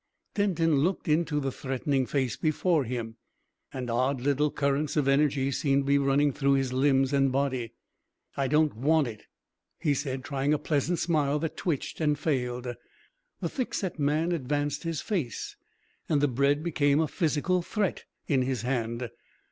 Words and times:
Denton 0.33 0.77
looked 0.77 1.07
into 1.07 1.39
the 1.39 1.51
threatening 1.51 2.07
face 2.07 2.35
before 2.35 2.85
him, 2.85 3.17
and 3.71 3.87
odd 3.87 4.19
little 4.19 4.49
currents 4.49 4.97
of 4.97 5.07
energy 5.07 5.51
seemed 5.51 5.83
to 5.83 5.89
be 5.89 5.99
running 5.99 6.33
through 6.33 6.53
his 6.53 6.73
limbs 6.73 7.13
and 7.13 7.31
body. 7.31 7.73
"I 8.35 8.47
don't 8.47 8.75
want 8.75 9.05
it," 9.07 9.27
he 9.77 9.93
said, 9.93 10.23
trying 10.23 10.55
a 10.55 10.57
pleasant 10.57 10.97
smile 10.97 11.37
that 11.37 11.55
twitched 11.55 12.01
and 12.01 12.17
failed. 12.17 12.63
The 13.41 13.47
thickset 13.47 13.99
man 13.99 14.31
advanced 14.31 14.81
his 14.81 15.01
face, 15.01 15.55
and 16.09 16.19
the 16.19 16.27
bread 16.27 16.63
became 16.63 16.99
a 16.99 17.07
physical 17.07 17.61
threat 17.61 18.05
in 18.27 18.41
his 18.41 18.63
hand. 18.63 19.07